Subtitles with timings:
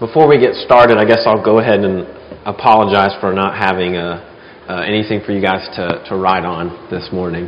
[0.00, 2.08] Before we get started, I guess I'll go ahead and
[2.46, 4.24] apologize for not having uh,
[4.66, 7.44] uh, anything for you guys to, to write on this morning.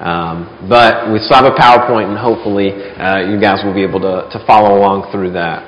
[0.00, 4.00] Um, but we still have a PowerPoint, and hopefully uh, you guys will be able
[4.00, 5.60] to, to follow along through that.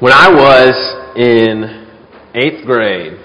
[0.00, 0.72] When I was
[1.20, 1.84] in
[2.34, 3.20] eighth grade,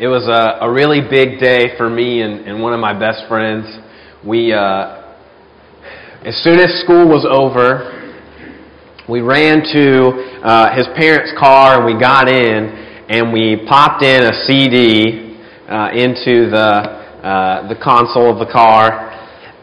[0.00, 3.28] it was a, a really big day for me and, and one of my best
[3.28, 3.66] friends.
[4.24, 5.12] We, uh,
[6.24, 7.98] as soon as school was over,
[9.08, 12.68] we ran to uh, his parents' car and we got in
[13.08, 19.10] and we popped in a CD uh, into the uh, the console of the car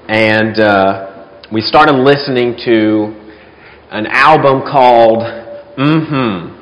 [0.09, 3.13] and uh, we started listening to
[3.91, 6.55] an album called Mm-hmm.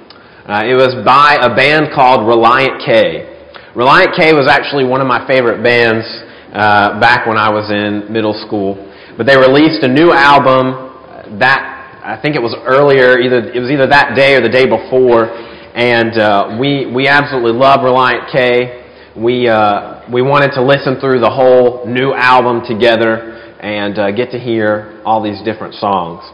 [0.49, 3.29] Uh, it was by a band called Relient K.
[3.75, 6.03] Relient K was actually one of my favorite bands
[6.49, 8.73] uh, back when I was in middle school.
[9.15, 11.72] But they released a new album that
[12.03, 15.31] I think it was earlier, either it was either that day or the day before,
[15.71, 18.83] and uh, we we absolutely love Relient K.
[19.15, 24.35] We uh, we wanted to listen through the whole new album together and uh, get
[24.35, 26.27] to hear all these different songs.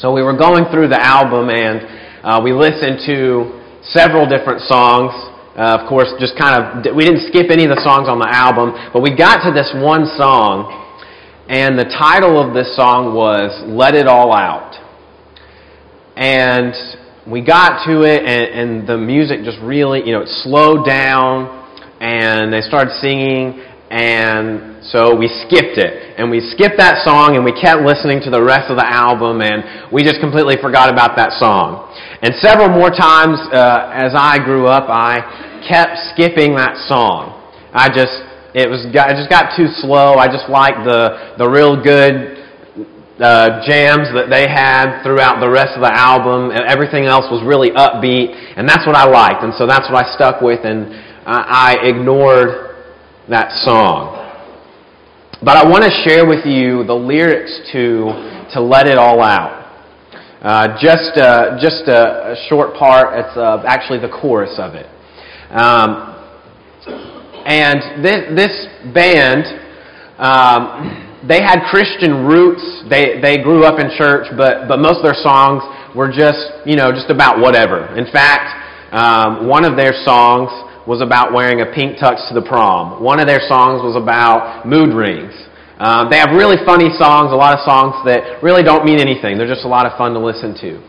[0.00, 1.84] So we were going through the album and
[2.24, 3.60] uh, we listened to
[3.92, 5.12] several different songs.
[5.52, 8.30] Uh, of course, just kind of we didn't skip any of the songs on the
[8.32, 10.85] album, but we got to this one song
[11.48, 14.74] and the title of this song was Let It All Out.
[16.16, 16.74] And
[17.22, 21.46] we got to it, and, and the music just really, you know, it slowed down,
[22.00, 26.18] and they started singing, and so we skipped it.
[26.18, 29.38] And we skipped that song, and we kept listening to the rest of the album,
[29.38, 31.94] and we just completely forgot about that song.
[32.22, 37.38] And several more times uh, as I grew up, I kept skipping that song.
[37.70, 38.18] I just
[38.56, 40.16] it was got, it just got too slow.
[40.16, 42.40] I just liked the the real good
[43.20, 46.50] uh, jams that they had throughout the rest of the album.
[46.50, 50.04] And everything else was really upbeat, and that's what I liked, and so that's what
[50.04, 50.88] I stuck with, and
[51.28, 52.80] I, I ignored
[53.28, 54.24] that song.
[55.44, 59.68] But I want to share with you the lyrics to to Let It All Out.
[60.40, 63.18] Uh, just uh, just a, a, short part.
[63.18, 64.86] It's uh, actually the chorus of it.
[65.50, 66.16] Um,
[67.46, 68.54] and this, this
[68.92, 69.46] band,
[70.18, 72.62] um, they had Christian roots.
[72.90, 75.62] They, they grew up in church, but, but most of their songs
[75.94, 77.96] were just, you know, just about whatever.
[77.96, 78.50] In fact,
[78.92, 80.50] um, one of their songs
[80.86, 83.02] was about wearing a pink tux to the prom.
[83.02, 85.34] One of their songs was about mood rings.
[85.78, 89.36] Uh, they have really funny songs, a lot of songs that really don't mean anything.
[89.36, 90.80] They're just a lot of fun to listen to.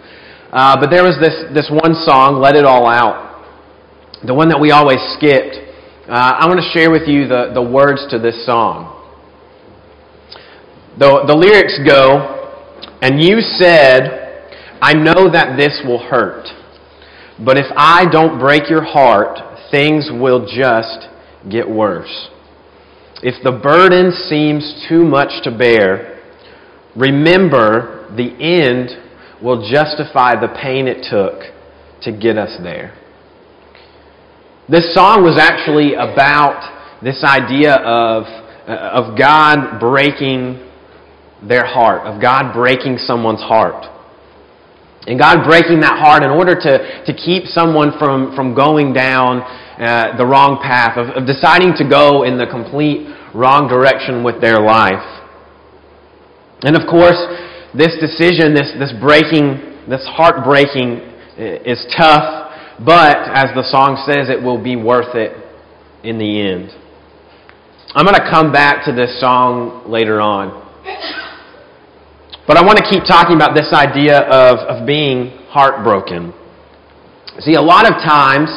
[0.54, 3.44] Uh, but there was this, this one song, Let It All Out,
[4.24, 5.67] the one that we always skipped.
[6.08, 8.94] Uh, I want to share with you the, the words to this song.
[10.98, 14.48] The, the lyrics go, And you said,
[14.82, 16.48] I know that this will hurt,
[17.44, 19.38] but if I don't break your heart,
[19.70, 21.10] things will just
[21.52, 22.30] get worse.
[23.22, 26.24] If the burden seems too much to bear,
[26.96, 31.52] remember the end will justify the pain it took
[32.04, 32.98] to get us there.
[34.70, 36.60] This song was actually about
[37.02, 38.28] this idea of,
[38.68, 40.60] uh, of God breaking
[41.40, 43.88] their heart, of God breaking someone's heart.
[45.08, 49.40] And God breaking that heart in order to, to keep someone from, from going down
[49.40, 54.42] uh, the wrong path, of, of deciding to go in the complete wrong direction with
[54.42, 55.24] their life.
[56.68, 57.24] And of course,
[57.72, 61.00] this decision, this, this breaking, this heartbreaking
[61.40, 62.47] is tough
[62.84, 65.34] but, as the song says, it will be worth it
[66.04, 66.70] in the end.
[67.96, 70.64] I'm going to come back to this song later on.
[72.46, 76.34] But I want to keep talking about this idea of, of being heartbroken.
[77.40, 78.50] See, a lot of times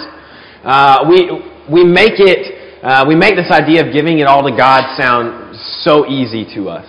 [0.62, 1.41] uh, we,
[1.72, 5.56] we, make it, uh, we make this idea of giving it all to God sound
[5.80, 6.86] so easy to us.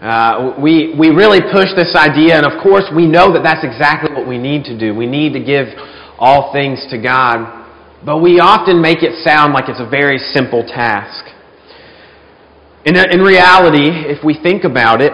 [0.00, 4.10] Uh, we, we really push this idea, and of course, we know that that's exactly
[4.10, 4.94] what we need to do.
[4.94, 5.68] We need to give
[6.22, 7.66] all things to God,
[8.06, 11.26] but we often make it sound like it's a very simple task.
[12.86, 15.10] In, in reality, if we think about it,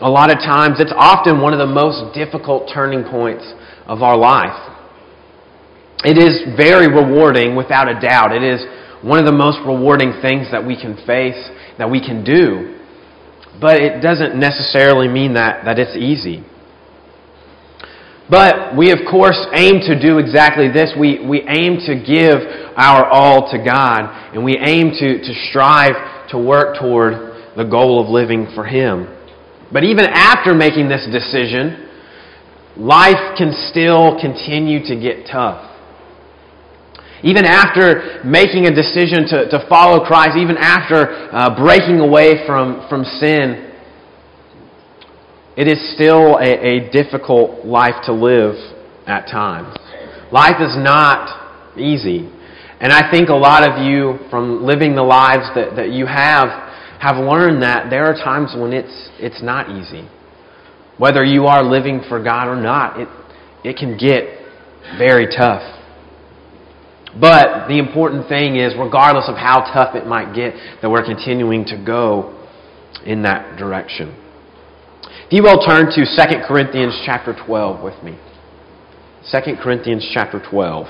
[0.00, 3.42] a lot of times it's often one of the most difficult turning points
[3.86, 4.54] of our life.
[6.04, 8.30] It is very rewarding, without a doubt.
[8.30, 8.62] It is
[9.02, 12.78] one of the most rewarding things that we can face, that we can do.
[13.60, 16.46] But it doesn't necessarily mean that, that it's easy.
[18.30, 20.92] But we, of course, aim to do exactly this.
[20.98, 22.40] We, we aim to give
[22.76, 28.02] our all to God, and we aim to, to strive to work toward the goal
[28.02, 29.06] of living for Him.
[29.72, 31.88] But even after making this decision,
[32.76, 35.70] life can still continue to get tough.
[37.24, 42.86] Even after making a decision to, to follow Christ, even after uh, breaking away from,
[42.88, 43.71] from sin,
[45.56, 48.54] it is still a, a difficult life to live
[49.06, 49.76] at times.
[50.32, 52.30] Life is not easy.
[52.80, 56.48] And I think a lot of you, from living the lives that, that you have,
[57.00, 60.08] have learned that there are times when it's, it's not easy.
[60.98, 63.08] Whether you are living for God or not, it,
[63.62, 64.24] it can get
[64.98, 65.62] very tough.
[67.20, 71.64] But the important thing is, regardless of how tough it might get, that we're continuing
[71.66, 72.46] to go
[73.04, 74.21] in that direction.
[75.32, 78.18] If you will turn to 2 Corinthians chapter 12 with me.
[79.32, 80.86] 2 Corinthians chapter 12.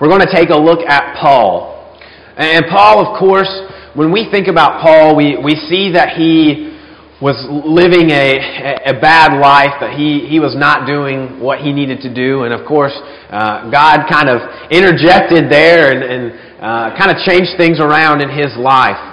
[0.00, 1.94] We're going to take a look at Paul.
[2.38, 3.52] And Paul, of course,
[3.94, 6.72] when we think about Paul, we, we see that he
[7.20, 7.36] was
[7.68, 12.14] living a, a bad life, that he, he was not doing what he needed to
[12.14, 12.44] do.
[12.44, 12.96] And of course,
[13.28, 14.40] uh, God kind of
[14.72, 16.32] interjected there and, and
[16.64, 19.11] uh, kind of changed things around in his life.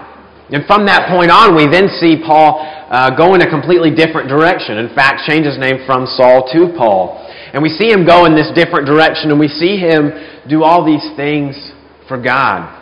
[0.52, 2.58] And from that point on, we then see Paul
[2.90, 4.78] uh, go in a completely different direction.
[4.82, 7.22] In fact, change his name from Saul to Paul.
[7.54, 10.10] And we see him go in this different direction, and we see him
[10.50, 11.54] do all these things
[12.08, 12.78] for God.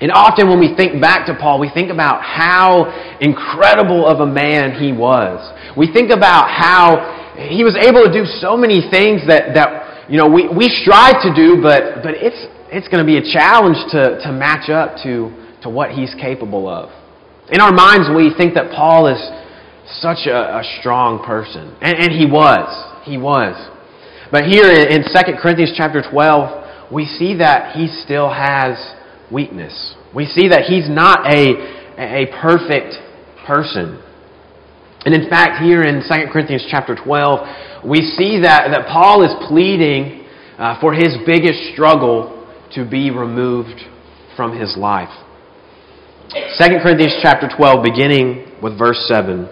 [0.00, 2.86] And often when we think back to Paul, we think about how
[3.20, 5.40] incredible of a man he was.
[5.76, 10.16] We think about how he was able to do so many things that, that you
[10.16, 12.38] know, we, we strive to do, but, but it's,
[12.70, 16.68] it's going to be a challenge to, to match up to, to what he's capable
[16.68, 16.90] of.
[17.50, 19.20] In our minds, we think that Paul is
[20.00, 21.76] such a, a strong person.
[21.80, 22.68] And, and, he was.
[23.04, 23.56] He was.
[24.30, 28.76] But here in, in 2 Corinthians chapter 12, we see that he still has
[29.32, 29.94] weakness.
[30.14, 31.56] We see that he's not a,
[31.96, 32.96] a perfect
[33.46, 34.02] person.
[35.04, 39.32] And in fact, here in 2 Corinthians chapter 12, we see that, that Paul is
[39.48, 40.26] pleading
[40.58, 43.80] uh, for his biggest struggle to be removed
[44.36, 45.08] from his life.
[46.28, 46.34] 2
[46.82, 49.48] Corinthians chapter 12, beginning with verse 7.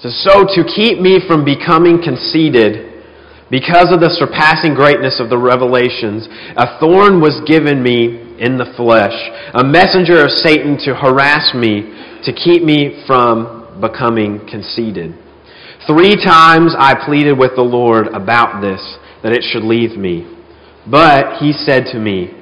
[0.00, 3.04] says, So to keep me from becoming conceited,
[3.50, 6.26] because of the surpassing greatness of the revelations,
[6.56, 9.12] a thorn was given me in the flesh,
[9.52, 11.92] a messenger of Satan to harass me,
[12.24, 15.12] to keep me from becoming conceited.
[15.86, 18.80] Three times I pleaded with the Lord about this,
[19.22, 20.24] that it should leave me.
[20.90, 22.41] But he said to me,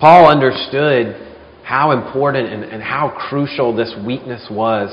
[0.00, 1.24] Paul understood
[1.64, 4.88] how important and, and how crucial this weakness was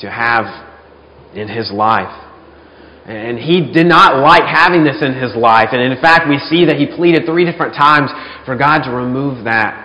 [0.00, 0.44] to have
[1.34, 2.20] in his life.
[3.06, 5.68] And he did not like having this in his life.
[5.72, 8.10] And in fact, we see that he pleaded three different times
[8.46, 9.84] for God to remove that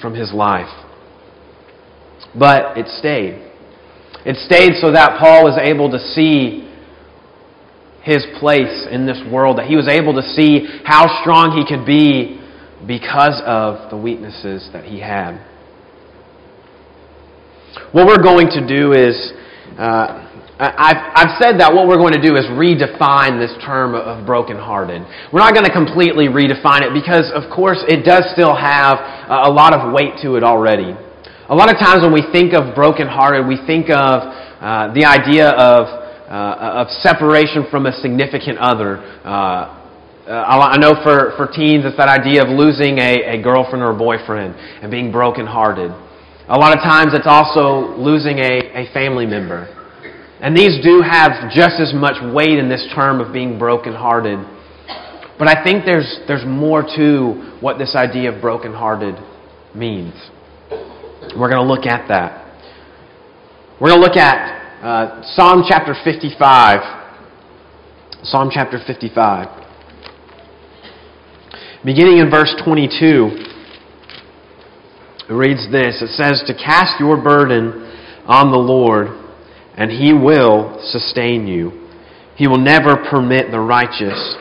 [0.00, 0.70] from his life.
[2.38, 3.50] But it stayed.
[4.24, 6.68] It stayed so that Paul was able to see
[8.02, 11.84] his place in this world, that he was able to see how strong he could
[11.84, 12.39] be
[12.90, 15.38] because of the weaknesses that he had.
[17.94, 19.14] What we're going to do is.
[19.78, 20.26] Uh,
[20.60, 25.00] I've, I've said that what we're going to do is redefine this term of brokenhearted.
[25.32, 29.48] We're not going to completely redefine it because, of course, it does still have a
[29.48, 30.92] lot of weight to it already.
[31.48, 34.20] A lot of times when we think of brokenhearted, we think of
[34.60, 35.88] uh, the idea of,
[36.28, 39.00] uh, of separation from a significant other.
[40.30, 43.90] Uh, I know for, for teens, it's that idea of losing a, a girlfriend or
[43.90, 45.90] a boyfriend and being brokenhearted.
[46.46, 49.66] A lot of times it's also losing a, a family member.
[50.40, 54.38] And these do have just as much weight in this term of being brokenhearted.
[55.36, 59.16] But I think there's, there's more to what this idea of brokenhearted
[59.74, 60.14] means.
[61.34, 62.54] We're going to look at that.
[63.80, 64.38] We're going to look at
[64.78, 67.02] uh, Psalm chapter 55.
[68.22, 69.59] Psalm chapter 55.
[71.82, 72.90] Beginning in verse 22,
[75.30, 77.88] it reads this It says, To cast your burden
[78.26, 79.08] on the Lord
[79.76, 81.88] and He will sustain you.
[82.36, 84.36] He will never permit the righteous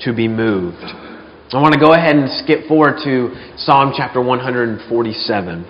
[0.00, 0.76] to be moved.
[0.82, 5.64] I want to go ahead and skip forward to Psalm chapter 147.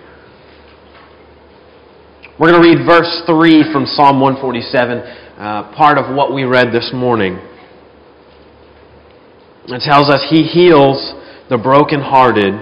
[2.40, 6.72] We're going to read verse 3 from Psalm 147, uh, part of what we read
[6.72, 7.38] this morning.
[9.66, 11.14] It tells us, He heals
[11.48, 12.54] the brokenhearted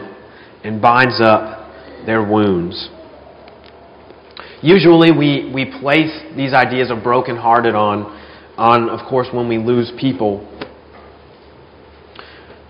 [0.65, 1.71] and binds up
[2.07, 2.89] their wounds.
[4.63, 8.05] Usually we, we place these ideas of brokenhearted on,
[8.57, 10.47] on, of course, when we lose people.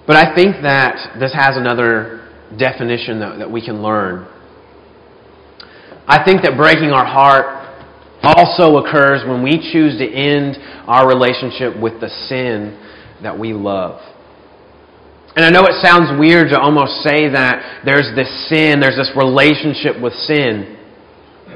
[0.07, 4.27] But I think that this has another definition that, that we can learn.
[6.07, 7.61] I think that breaking our heart
[8.23, 12.79] also occurs when we choose to end our relationship with the sin
[13.23, 14.01] that we love.
[15.35, 19.11] And I know it sounds weird to almost say that there's this sin, there's this
[19.17, 20.77] relationship with sin.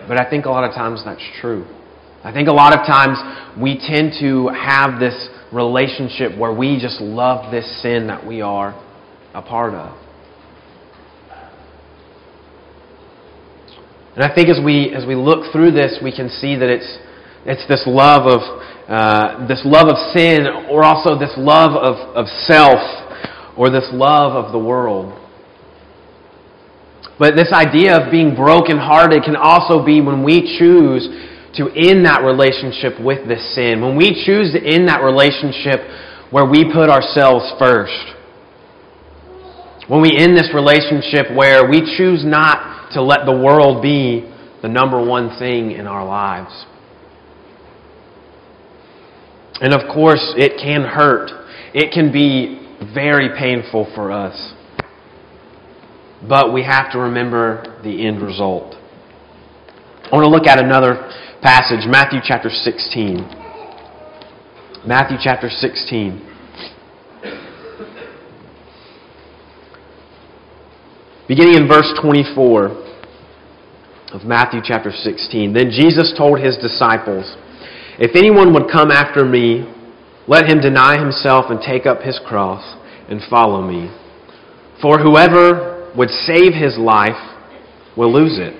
[0.09, 1.66] But I think a lot of times that's true.
[2.25, 3.18] I think a lot of times
[3.61, 8.73] we tend to have this relationship where we just love this sin that we are
[9.35, 9.95] a part of.
[14.14, 16.99] And I think as we, as we look through this, we can see that it's,
[17.45, 18.40] it's this love of,
[18.88, 23.06] uh, this love of sin or also this love of, of self
[23.57, 25.23] or this love of the world.
[27.19, 31.09] But this idea of being brokenhearted can also be when we choose
[31.57, 33.81] to end that relationship with this sin.
[33.81, 35.81] When we choose to end that relationship
[36.31, 38.13] where we put ourselves first.
[39.89, 44.69] When we end this relationship where we choose not to let the world be the
[44.69, 46.67] number one thing in our lives.
[49.61, 51.31] And of course, it can hurt.
[51.73, 54.52] It can be very painful for us.
[56.28, 58.75] But we have to remember the end result.
[58.75, 61.11] I want to look at another
[61.42, 63.18] passage, Matthew chapter 16.
[64.87, 66.23] Matthew chapter 16.
[71.28, 72.87] Beginning in verse 24
[74.12, 75.52] of Matthew chapter 16.
[75.52, 77.37] Then Jesus told his disciples,
[77.99, 79.66] If anyone would come after me,
[80.28, 82.76] let him deny himself and take up his cross
[83.09, 83.90] and follow me.
[84.83, 87.37] For whoever would save his life
[87.97, 88.54] will lose it.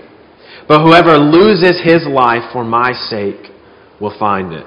[0.69, 3.53] But whoever loses his life for my sake
[4.01, 4.67] will find it.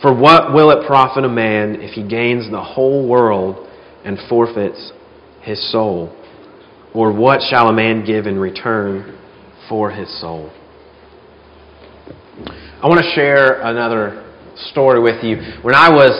[0.00, 3.68] For what will it profit a man if he gains the whole world
[4.04, 4.92] and forfeits
[5.42, 6.14] his soul?
[6.94, 9.18] Or what shall a man give in return
[9.68, 10.50] for his soul?
[12.82, 14.23] I want to share another
[14.70, 15.36] story with you.
[15.62, 16.14] When I was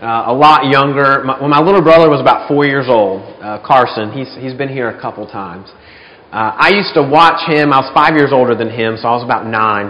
[0.00, 3.58] uh, a lot younger, my, when my little brother was about four years old, uh,
[3.66, 5.68] Carson, he's, he's been here a couple times.
[6.30, 9.16] Uh, I used to watch him, I was five years older than him, so I
[9.16, 9.88] was about nine.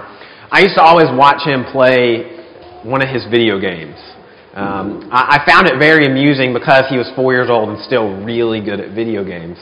[0.50, 2.38] I used to always watch him play
[2.86, 3.98] one of his video games.
[4.54, 8.22] Um, I, I found it very amusing because he was four years old and still
[8.22, 9.58] really good at video games.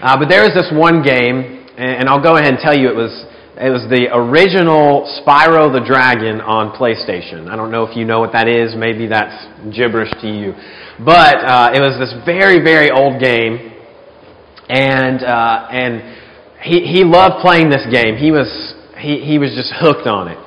[0.00, 2.88] Uh, but there was this one game, and, and I'll go ahead and tell you
[2.88, 3.12] it was
[3.60, 7.46] it was the original Spyro the Dragon on PlayStation.
[7.48, 8.72] I don't know if you know what that is.
[8.74, 9.36] Maybe that's
[9.76, 10.56] gibberish to you.
[11.04, 13.76] But uh, it was this very, very old game.
[14.72, 16.00] And, uh, and
[16.64, 18.16] he, he loved playing this game.
[18.16, 18.48] He was,
[18.96, 20.40] he, he was just hooked on it.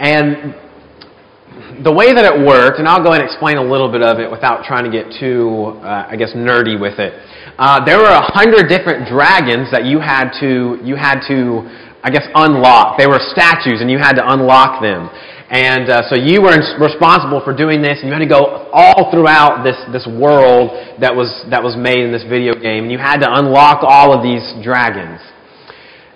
[0.00, 4.00] And the way that it worked, and I'll go ahead and explain a little bit
[4.00, 7.12] of it without trying to get too, uh, I guess, nerdy with it.
[7.58, 11.66] Uh, there were a hundred different dragons that you had to, you had to
[12.08, 12.96] I guess, unlock.
[12.96, 15.12] They were statues, and you had to unlock them.
[15.52, 19.12] And uh, so you were responsible for doing this, and you had to go all
[19.12, 20.72] throughout this, this world
[21.04, 22.88] that was, that was made in this video game.
[22.88, 25.20] And you had to unlock all of these dragons.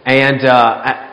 [0.08, 1.12] And, uh,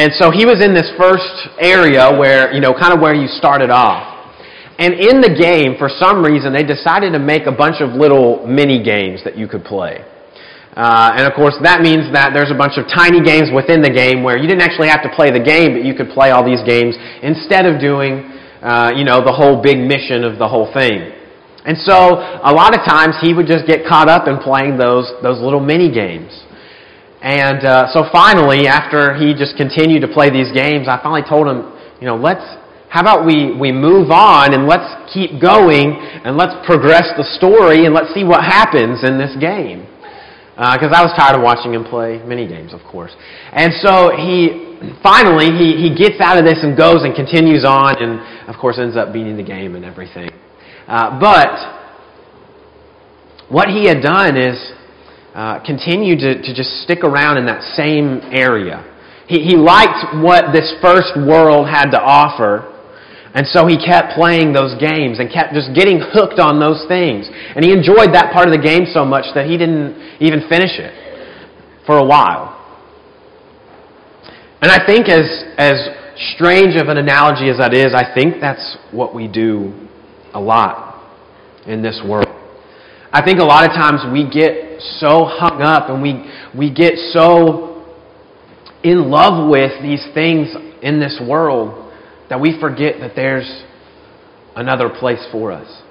[0.00, 3.28] and so he was in this first area where, you know, kind of where you
[3.28, 4.32] started off.
[4.78, 8.46] And in the game, for some reason, they decided to make a bunch of little
[8.46, 10.00] mini games that you could play.
[10.74, 13.94] Uh, and of course, that means that there's a bunch of tiny games within the
[13.94, 16.42] game where you didn't actually have to play the game, but you could play all
[16.42, 18.26] these games instead of doing,
[18.58, 21.14] uh, you know, the whole big mission of the whole thing.
[21.62, 25.06] And so, a lot of times he would just get caught up in playing those
[25.22, 26.34] those little mini games.
[27.22, 31.46] And uh, so finally, after he just continued to play these games, I finally told
[31.46, 31.70] him,
[32.02, 32.44] you know, let's
[32.90, 37.86] how about we, we move on and let's keep going and let's progress the story
[37.86, 39.86] and let's see what happens in this game
[40.54, 43.10] because uh, I was tired of watching him play mini games, of course.
[43.52, 47.98] And so he finally he, he gets out of this and goes and continues on,
[47.98, 50.30] and of course ends up beating the game and everything.
[50.86, 51.50] Uh, but
[53.48, 54.72] what he had done is
[55.34, 58.82] uh, continue to, to just stick around in that same area.
[59.26, 62.70] He, he liked what this first world had to offer,
[63.34, 67.28] and so he kept playing those games and kept just getting hooked on those things.
[67.28, 70.78] And he enjoyed that part of the game so much that he didn't even finish
[70.78, 70.94] it
[71.84, 72.54] for a while.
[74.62, 75.26] And I think, as,
[75.58, 75.74] as
[76.36, 79.88] strange of an analogy as that is, I think that's what we do
[80.32, 81.02] a lot
[81.66, 82.28] in this world.
[83.12, 86.94] I think a lot of times we get so hung up and we, we get
[87.12, 87.84] so
[88.84, 91.83] in love with these things in this world
[92.28, 93.64] that we forget that there's
[94.56, 95.82] another place for us.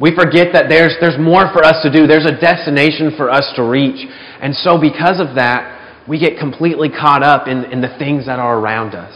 [0.00, 2.06] We forget that there's, there's more for us to do.
[2.06, 4.06] There's a destination for us to reach.
[4.40, 8.38] And so, because of that, we get completely caught up in, in the things that
[8.38, 9.14] are around us.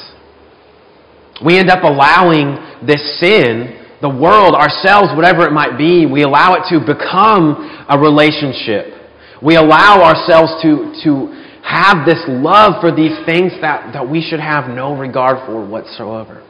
[1.44, 6.54] We end up allowing this sin, the world, ourselves, whatever it might be, we allow
[6.54, 8.94] it to become a relationship.
[9.42, 14.38] We allow ourselves to, to have this love for these things that, that we should
[14.38, 16.44] have no regard for whatsoever.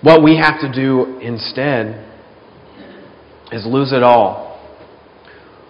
[0.00, 2.06] What we have to do instead
[3.52, 4.58] is lose it all.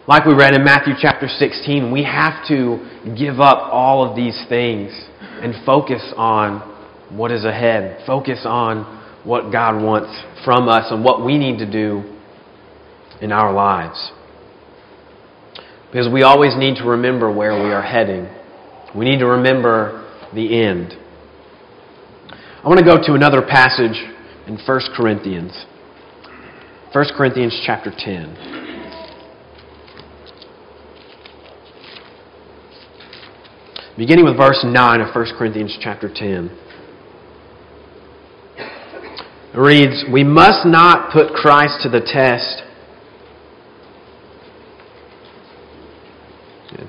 [0.07, 2.79] Like we read in Matthew chapter 16, we have to
[3.19, 6.61] give up all of these things and focus on
[7.11, 8.07] what is ahead.
[8.07, 8.85] Focus on
[9.25, 12.17] what God wants from us and what we need to do
[13.21, 14.13] in our lives.
[15.91, 18.29] Because we always need to remember where we are heading.
[18.95, 20.95] We need to remember the end.
[22.63, 23.97] I want to go to another passage
[24.47, 25.53] in 1 Corinthians.
[26.93, 28.61] 1 Corinthians chapter 10.
[33.97, 36.51] Beginning with verse 9 of 1 Corinthians chapter 10.
[39.53, 42.63] It reads, We must not put Christ to the test.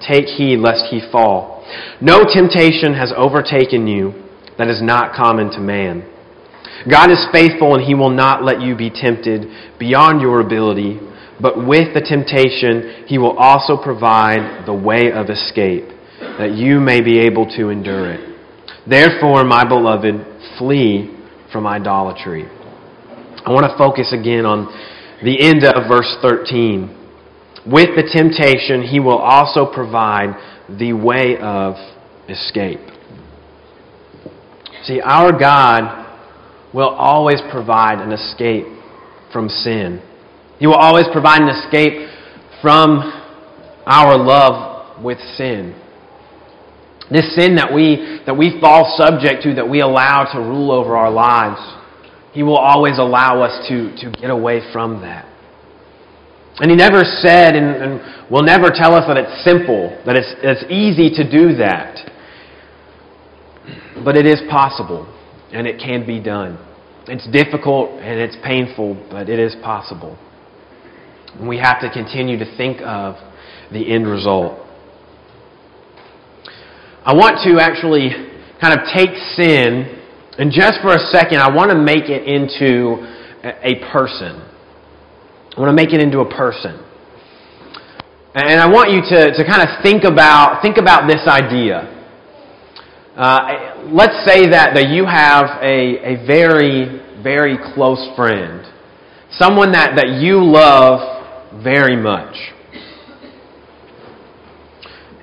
[0.00, 1.64] take heed lest he fall.
[2.00, 4.12] No temptation has overtaken you
[4.58, 6.04] that is not common to man.
[6.90, 11.00] God is faithful and he will not let you be tempted beyond your ability,
[11.40, 15.88] but with the temptation, he will also provide the way of escape,
[16.38, 18.36] that you may be able to endure it.
[18.88, 20.14] Therefore, my beloved,
[20.58, 21.12] flee
[21.52, 22.44] from idolatry.
[23.44, 24.66] I want to focus again on
[25.22, 26.95] the end of verse 13.
[27.66, 30.36] With the temptation, he will also provide
[30.68, 31.74] the way of
[32.28, 32.80] escape.
[34.84, 36.06] See, our God
[36.72, 38.66] will always provide an escape
[39.32, 40.00] from sin.
[40.58, 42.08] He will always provide an escape
[42.62, 43.12] from
[43.84, 45.74] our love with sin.
[47.10, 50.96] This sin that we, that we fall subject to, that we allow to rule over
[50.96, 51.60] our lives,
[52.32, 55.26] He will always allow us to, to get away from that.
[56.58, 60.34] And He never said, and, and will never tell us that it's simple, that it's,
[60.42, 62.10] it's easy to do that.
[64.04, 65.06] But it is possible,
[65.52, 66.58] and it can be done.
[67.08, 70.18] It's difficult and it's painful, but it is possible.
[71.38, 73.14] And we have to continue to think of
[73.72, 74.58] the end result.
[77.04, 78.10] I want to actually
[78.60, 80.02] kind of take sin,
[80.38, 83.06] and just for a second, I want to make it into
[83.44, 84.42] a person.
[85.56, 86.84] I want to make it into a person.
[88.34, 91.88] And I want you to, to kind of think about, think about this idea.
[93.16, 98.70] Uh, let's say that, that you have a, a very, very close friend,
[99.30, 102.36] someone that, that you love very much.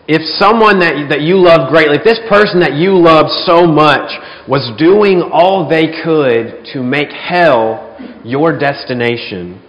[0.08, 4.10] If someone that, that you love greatly, if this person that you love so much
[4.50, 9.62] was doing all they could to make hell your destination,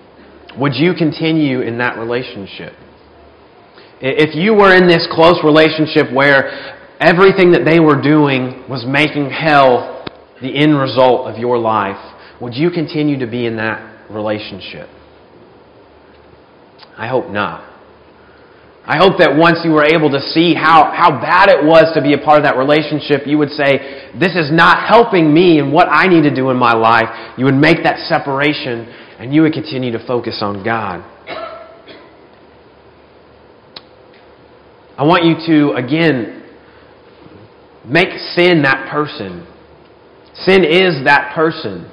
[0.58, 2.72] would you continue in that relationship?
[4.00, 9.30] If you were in this close relationship where everything that they were doing was making
[9.30, 10.04] hell
[10.42, 12.00] the end result of your life,
[12.40, 14.88] would you continue to be in that relationship?
[16.96, 17.74] I hope not.
[18.86, 22.04] I hope that once you were able to see how, how bad it was to
[22.04, 25.72] be a part of that relationship, you would say, This is not helping me in
[25.72, 27.08] what I need to do in my life.
[27.40, 28.84] You would make that separation
[29.24, 31.00] and you would continue to focus on God.
[34.96, 36.44] I want you to, again,
[37.86, 39.46] Make sin that person.
[40.34, 41.90] Sin is that person.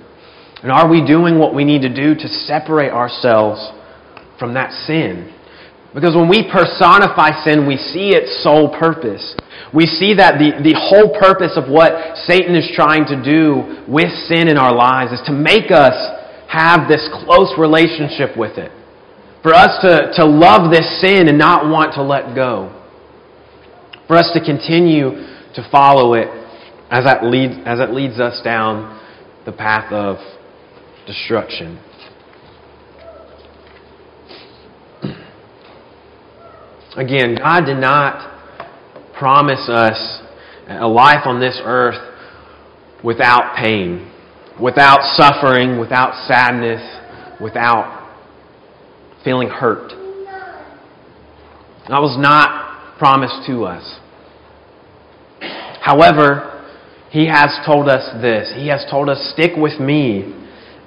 [0.64, 3.60] And are we doing what we need to do to separate ourselves
[4.40, 5.36] from that sin?
[5.94, 9.36] Because when we personify sin, we see its sole purpose.
[9.74, 14.08] We see that the, the whole purpose of what Satan is trying to do with
[14.32, 15.96] sin in our lives is to make us
[16.52, 18.72] have this close relationship with it.
[19.42, 22.78] For us to, to love this sin and not want to let go.
[24.08, 25.12] For us to continue
[25.56, 26.28] to follow it
[26.92, 29.00] as, that leads, as it leads us down
[29.46, 30.18] the path of
[31.08, 31.80] destruction.
[36.98, 38.28] Again, God did not
[39.18, 40.22] promise us
[40.68, 41.96] a life on this earth
[43.04, 44.11] without pain,
[44.60, 46.82] without suffering, without sadness,
[47.42, 48.02] without
[49.24, 49.92] feeling hurt.
[51.90, 54.00] That was not promised to us.
[55.82, 56.66] However,
[57.10, 58.54] He has told us this.
[58.56, 60.34] He has told us, Stick with me,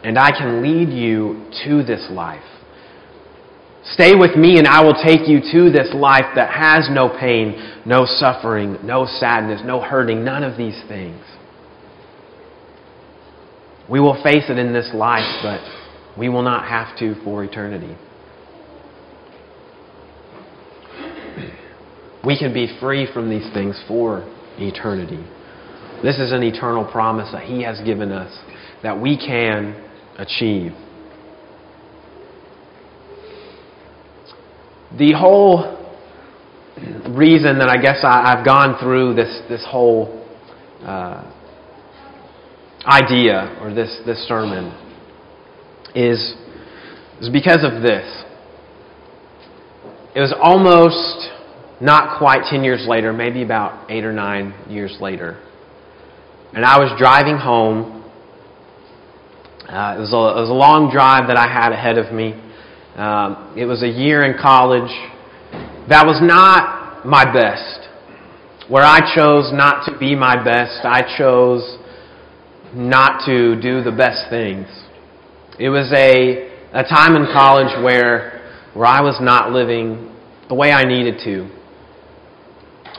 [0.03, 2.42] and I can lead you to this life.
[3.92, 7.83] Stay with me, and I will take you to this life that has no pain,
[7.85, 11.20] no suffering, no sadness, no hurting, none of these things.
[13.90, 15.60] We will face it in this life, but
[16.18, 17.96] we will not have to for eternity.
[22.24, 24.22] We can be free from these things for
[24.58, 25.22] eternity.
[26.02, 28.38] This is an eternal promise that He has given us
[28.82, 29.82] that we can
[30.18, 30.72] achieve.
[34.98, 35.80] the whole
[37.10, 40.24] reason that I guess I, have gone through this, this whole
[40.82, 41.30] uh,
[42.86, 44.72] idea or this, this sermon
[45.94, 46.34] is,
[47.20, 48.24] is because of this.
[50.14, 51.30] It was almost
[51.80, 55.40] not quite 10 years later, maybe about 8 or 9 years later.
[56.52, 58.04] And I was driving home.
[59.68, 62.34] Uh, it, was a, it was a long drive that I had ahead of me.
[62.94, 64.92] Um, it was a year in college
[65.88, 67.88] that was not my best.
[68.70, 71.60] Where I chose not to be my best, I chose
[72.74, 74.66] not to do the best things.
[75.58, 78.42] It was a, a time in college where,
[78.74, 80.14] where I was not living
[80.48, 81.48] the way I needed to.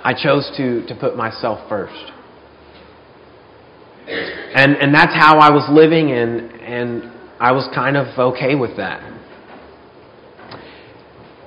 [0.04, 2.12] I chose to, to put myself first.
[4.08, 8.78] And, and that's how I was living, and, and I was kind of okay with
[8.78, 9.02] that.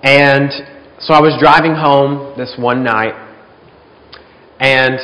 [0.03, 0.51] And
[0.99, 3.15] so I was driving home this one night,
[4.61, 4.99] and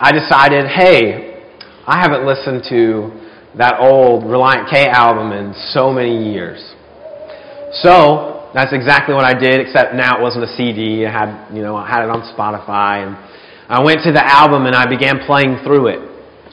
[0.00, 1.29] I decided, hey,
[1.86, 3.10] I haven't listened to
[3.58, 6.60] that old Relient K album in so many years.
[7.82, 11.06] So that's exactly what I did, except now it wasn't a CD.
[11.06, 13.16] I had, you know, I had it on Spotify, and
[13.68, 16.00] I went to the album and I began playing through it.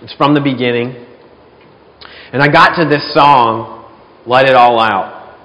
[0.02, 1.06] It's from the beginning,
[2.32, 3.86] and I got to this song,
[4.26, 5.36] "Let It All Out,"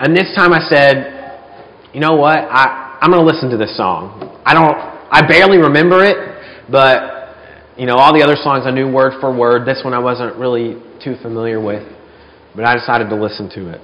[0.00, 1.16] and this time I said,
[1.96, 2.36] you know what?
[2.36, 4.38] I, I'm going to listen to this song.
[4.44, 4.76] I don't,
[5.08, 6.16] I barely remember it,
[6.70, 7.15] but,
[7.76, 9.66] you know, all the other songs I knew word for word.
[9.66, 11.86] This one I wasn't really too familiar with,
[12.54, 13.80] but I decided to listen to it.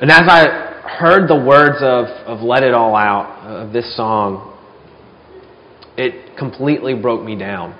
[0.00, 4.52] And as I heard the words of, of Let It All Out, of this song,
[5.96, 7.78] it completely broke me down.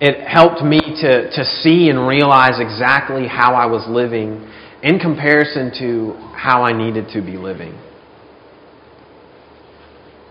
[0.00, 4.50] It helped me to, to see and realize exactly how I was living
[4.82, 7.78] in comparison to how I needed to be living.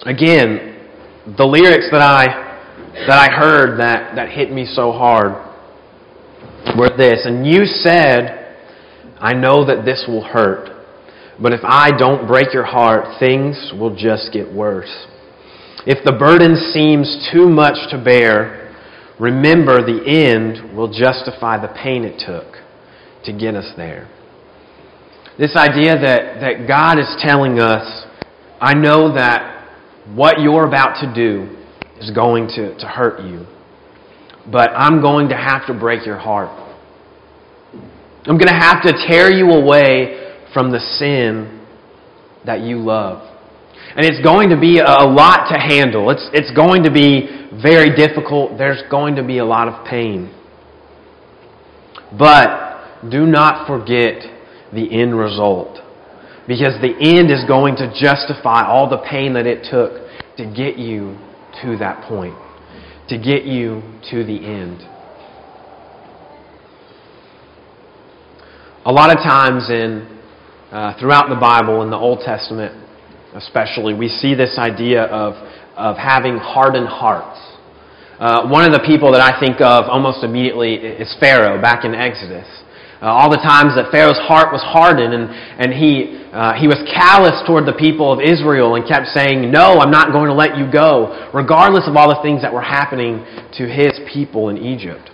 [0.06, 0.79] Again,
[1.38, 2.50] the lyrics that I
[3.08, 5.34] that I heard that, that hit me so hard
[6.78, 8.58] were this, and you said,
[9.20, 10.70] I know that this will hurt,
[11.42, 15.08] but if I don't break your heart, things will just get worse.
[15.86, 18.76] If the burden seems too much to bear,
[19.20, 22.56] remember the end will justify the pain it took
[23.26, 24.10] to get us there.
[25.38, 28.06] This idea that, that God is telling us,
[28.60, 29.59] I know that
[30.16, 31.56] what you're about to do
[32.00, 33.46] is going to, to hurt you,
[34.52, 36.50] but I'm going to have to break your heart.
[38.26, 41.66] I'm going to have to tear you away from the sin
[42.46, 43.26] that you love.
[43.96, 46.10] And it's going to be a lot to handle.
[46.12, 48.58] It's, it's going to be very difficult.
[48.58, 50.34] There's going to be a lot of pain.
[52.18, 54.22] But do not forget
[54.74, 55.80] the end result.
[56.50, 60.80] Because the end is going to justify all the pain that it took to get
[60.80, 61.16] you
[61.62, 62.34] to that point,
[63.10, 64.82] to get you to the end.
[68.84, 70.10] A lot of times in
[70.72, 72.74] uh, throughout the Bible, in the Old Testament
[73.36, 75.34] especially, we see this idea of,
[75.78, 77.40] of having hardened hearts.
[78.20, 81.94] Uh, one of the people that I think of almost immediately is Pharaoh back in
[81.94, 82.48] Exodus.
[83.02, 86.76] Uh, all the times that Pharaoh's heart was hardened and, and he, uh, he was
[86.92, 90.58] callous toward the people of Israel and kept saying, No, I'm not going to let
[90.58, 93.24] you go, regardless of all the things that were happening
[93.56, 95.10] to his people in Egypt.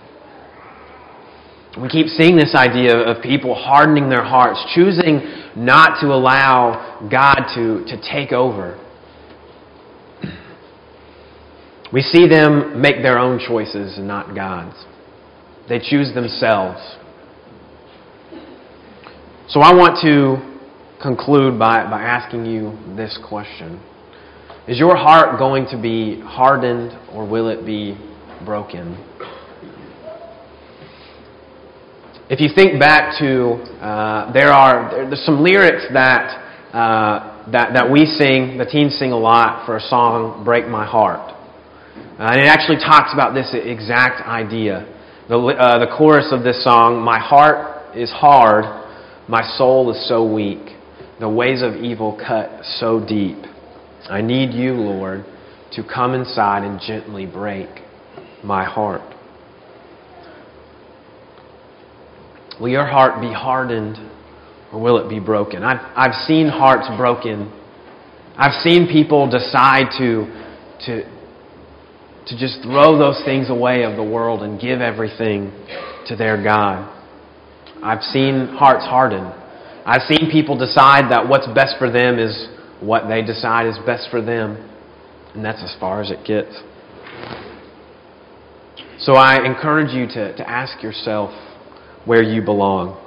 [1.80, 5.20] We keep seeing this idea of people hardening their hearts, choosing
[5.54, 8.82] not to allow God to, to take over.
[11.92, 14.74] We see them make their own choices and not God's.
[15.68, 16.80] They choose themselves.
[19.48, 20.42] So I want to
[21.00, 23.80] conclude by, by asking you this question
[24.66, 27.96] Is your heart going to be hardened or will it be
[28.44, 28.98] broken?
[32.28, 37.88] If you think back to, uh, there are there's some lyrics that, uh, that, that
[37.88, 41.36] we sing, the teens sing a lot for a song, Break My Heart.
[42.18, 44.92] Uh, and it actually talks about this exact idea.
[45.28, 48.82] The, uh, the chorus of this song My heart is hard,
[49.28, 50.76] my soul is so weak.
[51.18, 53.38] The ways of evil cut so deep.
[54.08, 55.24] I need you, Lord,
[55.72, 57.68] to come inside and gently break
[58.44, 59.02] my heart.
[62.60, 63.96] Will your heart be hardened
[64.72, 65.62] or will it be broken?
[65.62, 67.52] I've, I've seen hearts broken.
[68.36, 70.26] I've seen people decide to,
[70.86, 71.02] to,
[72.26, 75.50] to just throw those things away of the world and give everything
[76.06, 76.95] to their God.
[77.82, 79.32] I've seen hearts harden.
[79.84, 82.48] I've seen people decide that what's best for them is
[82.80, 84.56] what they decide is best for them.
[85.34, 86.62] And that's as far as it gets.
[88.98, 91.30] So I encourage you to, to ask yourself
[92.04, 93.02] where you belong.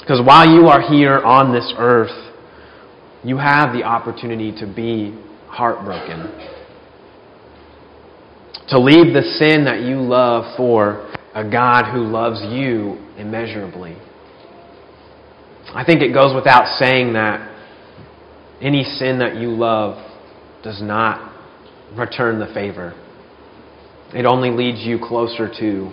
[0.00, 2.34] Because while you are here on this earth,
[3.22, 5.16] you have the opportunity to be
[5.48, 6.32] heartbroken.
[8.68, 13.96] To leave the sin that you love for a God who loves you immeasurably.
[15.74, 17.46] I think it goes without saying that
[18.60, 20.04] any sin that you love
[20.62, 21.32] does not
[21.96, 22.94] return the favor.
[24.14, 25.92] It only leads you closer to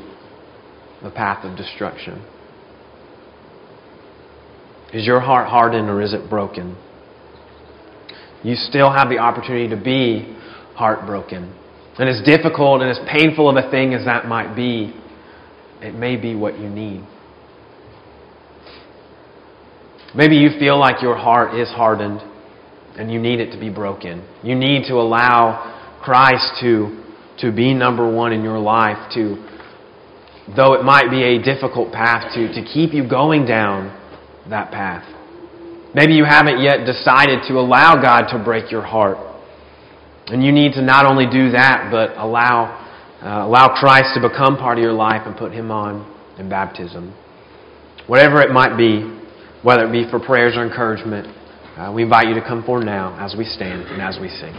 [1.06, 2.26] the path of destruction?
[4.94, 6.76] Is your heart hardened or is it broken?
[8.44, 10.36] You still have the opportunity to be
[10.76, 11.54] heartbroken.
[11.98, 14.94] And as difficult and as painful of a thing as that might be,
[15.82, 17.06] it may be what you need.
[20.16, 22.22] Maybe you feel like your heart is hardened
[22.98, 24.26] and you need it to be broken.
[24.44, 27.04] You need to allow Christ to,
[27.40, 29.44] to be number one in your life, to
[30.56, 33.90] though it might be a difficult path to, to keep you going down
[34.50, 35.04] that path.
[35.96, 39.18] Maybe you haven't yet decided to allow God to break your heart.
[40.28, 42.85] And you need to not only do that, but allow,
[43.22, 46.04] uh, allow Christ to become part of your life and put Him on
[46.38, 47.14] in baptism.
[48.08, 49.02] Whatever it might be,
[49.64, 51.28] whether it be for prayers or encouragement,
[51.78, 54.54] uh, we invite you to come forward now as we stand and as we sing.